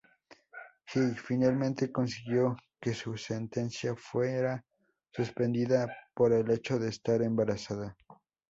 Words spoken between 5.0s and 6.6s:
suspendida por el